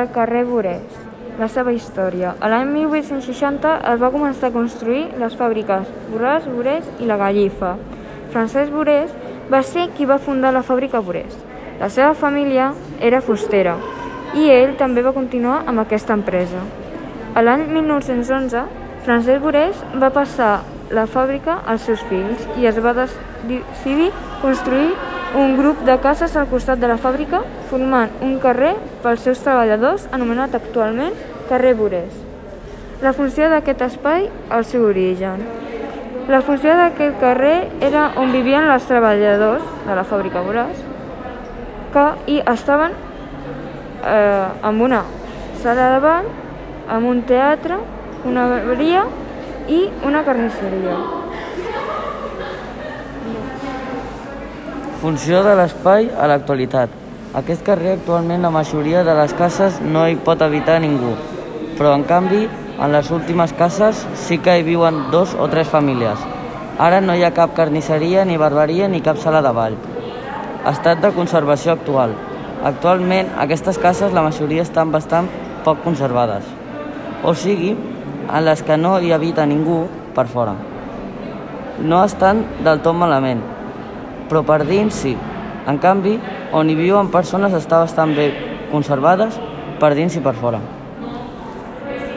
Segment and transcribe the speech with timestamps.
[0.00, 1.00] al carrer Borès.
[1.38, 2.34] La seva història.
[2.40, 7.74] A l'any 1860 es va començar a construir les fàbriques Borràs, Borès i la Gallifa.
[8.34, 9.10] Francesc Borès
[9.50, 11.34] va ser qui va fundar la fàbrica Borès.
[11.80, 13.74] La seva família era fustera
[14.34, 16.62] i ell també va continuar amb aquesta empresa.
[17.34, 18.62] A l'any 1911,
[19.06, 20.52] Francesc Borès va passar
[20.94, 24.10] la fàbrica als seus fills i es va decidir
[24.42, 24.92] construir
[25.34, 27.40] un grup de cases al costat de la fàbrica,
[27.70, 31.14] formant un carrer pels seus treballadors, anomenat actualment
[31.48, 32.20] carrer Borès.
[33.02, 35.42] La funció d'aquest espai, el seu origen.
[36.30, 40.78] La funció d'aquest carrer era on vivien els treballadors de la fàbrica Boràs,
[41.92, 45.02] que hi estaven eh, amb una
[45.64, 46.32] sala de ball,
[46.94, 47.82] amb un teatre,
[48.24, 49.04] una barberia
[49.68, 51.23] i una carnisseria.
[55.04, 56.88] Funció de l'espai a l'actualitat.
[57.36, 61.10] Aquest carrer actualment la majoria de les cases no hi pot habitar ningú,
[61.76, 66.22] però en canvi en les últimes cases sí que hi viuen dos o tres famílies.
[66.80, 69.76] Ara no hi ha cap carnisseria, ni barberia, ni cap sala de ball.
[70.72, 72.14] Estat de conservació actual.
[72.64, 75.28] Actualment, aquestes cases la majoria estan bastant
[75.66, 76.48] poc conservades.
[77.22, 77.74] O sigui,
[78.24, 79.82] en les que no hi habita ningú
[80.16, 80.56] per fora.
[81.92, 83.44] No estan del tot malament,
[84.28, 85.16] però per dins sí.
[85.66, 86.18] En canvi,
[86.52, 88.30] on hi viuen persones està bastant bé
[88.70, 89.38] conservades
[89.80, 90.60] per dins i per fora.